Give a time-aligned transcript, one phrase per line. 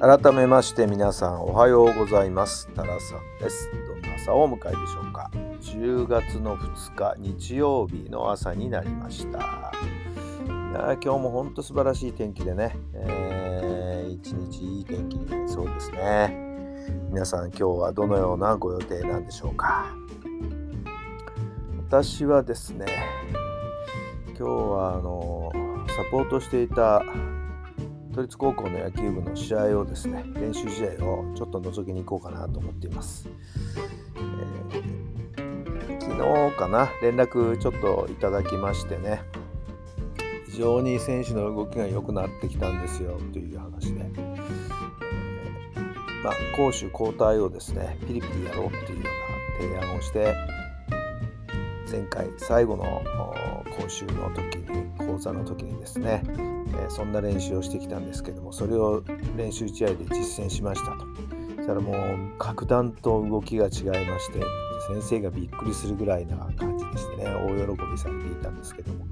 [0.00, 2.68] 改めまして皆さんおはようございます。
[2.72, 3.68] タラさんです。
[3.88, 5.28] どんな朝をお迎えでしょうか。
[5.60, 9.38] 10月の2日日曜日の朝になりました。
[9.38, 9.40] い
[10.72, 16.32] や今日も本当素晴らしい天気でね、えー、一日いい天気になりそうですね。
[17.10, 19.86] 皆さん今日はどのようなご予定なんでしょうか。
[21.88, 22.86] 私はですね
[24.28, 25.50] 今日はあの
[25.88, 27.02] サポートしていた
[28.18, 33.28] 都立高校の野球部の試合をですね練習試合をちょっと覗きに行こうかなと思っています、
[34.16, 39.22] えー、昨日かな連絡ちょっといただきましてね
[40.46, 44.26] 非常に選手の動きが良くなってきたんですよという話で、えー、
[46.24, 49.10] まあ、攻守交代をですねピリピリやろうっていうよ
[49.60, 50.34] うな提案をして
[51.88, 52.84] 前回最後の
[53.80, 56.47] 講習の時に講座の時にですね、え
[56.88, 59.02] そんな練習をしてきたんですけどもそれを
[59.36, 61.06] 練習試合で実践しましたと。
[61.56, 63.68] そしたらもう格段と動きが違
[64.02, 64.40] いまして
[64.88, 69.06] 先生がびっくりするぐらいな感じでしてね大喜びされていたんですけども。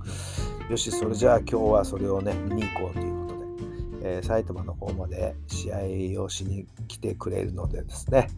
[0.68, 8.28] よしそれじゃあ今日はそれをね見に行こうということで、えー、埼玉の方まで試合をしに来てくれるのでですね、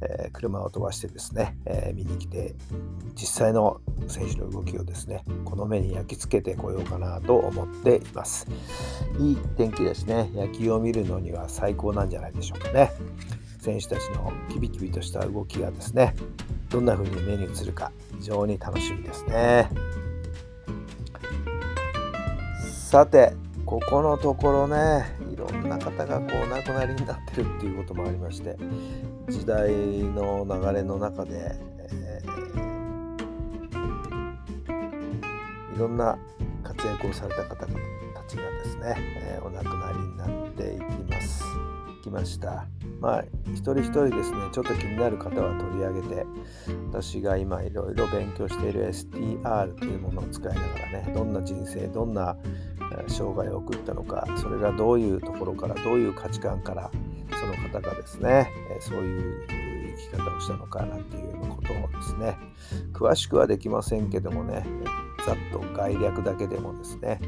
[0.00, 2.54] えー、車を飛ばしてですね、えー、見に来て
[3.14, 8.46] 実際の選手の動きをですねこの目に焼き付けてこようかなと思っています。
[9.18, 10.30] いい天気ですね。
[10.34, 12.92] 野球を見るのには最高なんじゃないでしょうかね。
[13.60, 16.14] 選手たちのキビキビとした動きがですね
[16.68, 19.68] どんな風に目に映るか非常に楽しみですね。
[22.60, 23.32] さて
[23.64, 28.56] ここのところねいろんな方がこうお亡くなりになってるっていうこともありまして
[29.28, 36.18] 時代の流れの中で、えー、いろんな
[36.62, 37.78] 活躍をされた方々
[38.14, 41.44] たちがですね、えー、お亡くなりになっていきます
[42.06, 42.66] きました。
[43.06, 46.26] まあ一人一人ですねちょっと気になる方は取り上げて
[46.90, 52.36] 私が今いろいろ勉強している STR というものを使いながらねどんな人生どんな
[53.06, 56.90] 生涯を送ったのかそれがどういうところからどういう価値観から
[57.38, 58.50] その方がですね
[58.80, 59.46] そういう
[60.10, 62.36] 生き方をしたのかなんていうことをですね
[62.92, 64.66] 詳しくはできませんけどもね
[65.26, 67.20] ざっと概略だけでもですね、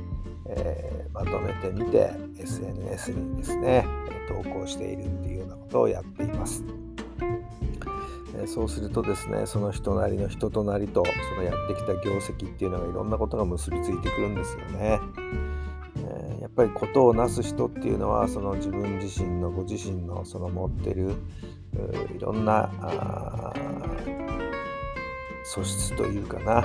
[0.47, 3.85] えー、まとめてみて SNS にですね
[4.29, 6.65] 投稿しているっていうようなことをやっています。
[8.47, 15.01] そうするとですねその人なりの人となりとそのやってきた業績っていうのがいろんなことが結びついてくるんですよね。
[16.41, 21.15] やっぱりことをなす人っていうのはその自分自身のご自身のその持ってる
[22.17, 22.71] いろんな
[25.45, 26.63] 素質というかな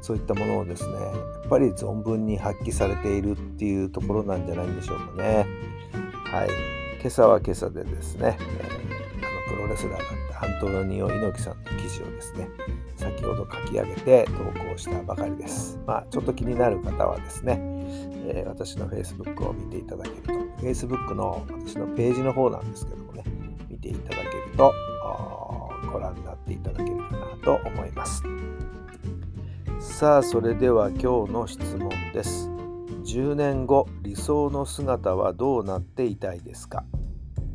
[0.00, 1.00] そういったものをですねや
[1.46, 5.46] っぱり存分に発揮されているっていうところなんじゃないんでしょうかね。
[6.24, 6.48] はい、
[7.00, 12.48] 今朝は今朝でですね、えー、あのプロレスラーだったアントニオ猪木さんの記事をですね
[12.96, 14.32] 先ほど書き上げて投
[14.72, 15.78] 稿したばかりです。
[15.86, 17.58] まあ、ちょっと気になる方はですね、
[18.26, 20.32] えー、私の Facebook を見ていただけると、
[20.62, 23.24] Facebook の私のページの方なんですけどもね、
[23.70, 24.74] 見ていただけると
[25.92, 28.22] ご覧になっていただけるかなと思います。
[29.88, 32.48] さあ、それでは今日の質問です。
[33.04, 36.84] 10年後理想の姿はどうなっていたいですか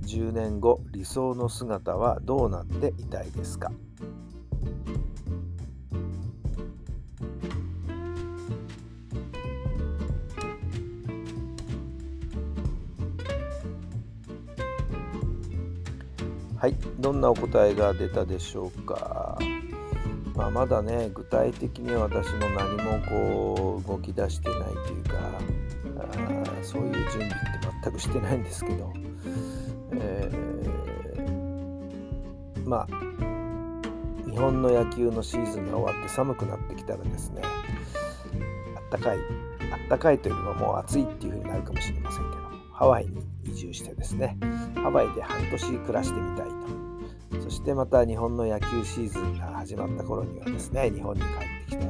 [0.01, 3.71] ？10年後理想の姿はどうなっていたいですか？
[16.57, 19.37] はいどんなお答えが出たでしょうか？
[20.35, 25.17] まあ、まだね具体的に私も何もこう動き出してないというか
[25.99, 27.37] あそういう準備って
[27.83, 28.93] 全くしてないんですけど、
[29.93, 33.13] えー、まあ
[34.29, 37.43] 日本の野球のシーズンが終わって寒くなってきたらですね
[38.75, 39.17] あったかい
[39.71, 44.37] あったかいというのはもう暑いっていう風になるかもしれませんけどハワイに移住してですね
[44.75, 46.82] ハワイで半年暮らしてみたいと
[47.41, 51.85] そしてまた日本の野球シーズンが始まった頃にはですね、日本に帰ってきて、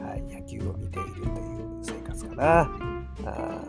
[0.00, 2.94] はい、野球を見ているという生活かな。
[3.26, 3.60] あ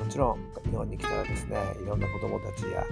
[0.00, 2.84] まちろん日本に来たらですねいろんな子どもたちや、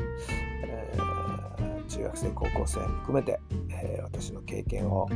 [0.64, 3.40] えー、中学生高校生含めて、
[3.70, 5.14] えー、私の経験を子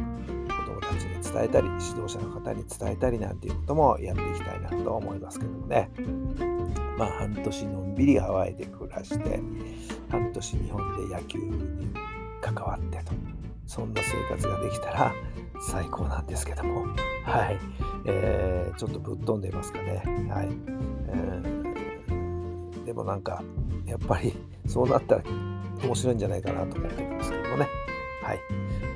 [0.66, 5.90] どもたちに伝えたり指導者の方に伝えたりなんていうこともやっていきたいなと思いますけどもね
[6.96, 9.40] まあ半年のんびりハワイで暮らして
[10.08, 11.92] 半年日本で野球に
[12.42, 13.12] 関わってと。
[13.66, 15.14] そんな生活ができたら
[15.60, 16.84] 最高なんですけども。
[17.24, 17.58] はい、
[18.04, 20.02] えー、ちょっとぶっ飛んでいますかね。
[20.28, 20.48] はい、
[21.08, 23.42] えー、でもなんか
[23.86, 24.34] やっぱり
[24.66, 25.22] そうなったら
[25.82, 27.68] 面白いんじゃないかなと思ってるんですけどもね。
[28.22, 28.40] はい、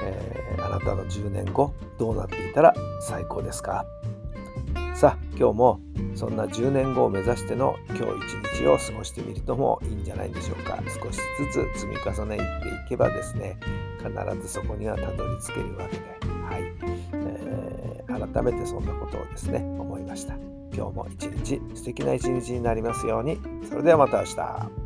[0.02, 3.84] えー、あなたの10年後どうなっていたら最高ですか？
[4.96, 5.80] さあ今日も
[6.14, 8.02] そんな10年後を目指しての今日
[8.54, 10.82] 一日を過ごしてみるともいいんじゃないでしょうか。
[10.86, 11.18] 少し
[11.52, 12.46] ずつ積み重ねてい
[12.88, 13.58] けばですね
[13.98, 14.10] 必
[14.40, 16.02] ずそこにはたどり着けるわけで、
[16.46, 16.62] はい。
[17.12, 20.32] えー、改めてそんなことをですね思いました。
[20.72, 23.38] 今日も一日素敵な一日になりますように。
[23.68, 24.85] それではまた明日。